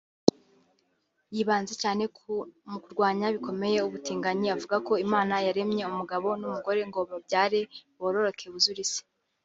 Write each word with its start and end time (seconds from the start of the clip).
yibanze 1.33 1.73
cyane 1.81 2.03
mu 2.69 2.77
kurwanya 2.83 3.27
bikomeye 3.35 3.77
ubutinganyi 3.87 4.47
avuga 4.55 4.75
ko 4.87 4.93
Imana 5.05 5.33
yaremeye 5.47 5.83
umugabo 5.91 6.27
umugore 6.47 6.81
ngo 6.89 6.99
babyare 7.09 7.59
bororoke 7.99 8.45
buzure 8.53 8.81
isi 8.87 9.01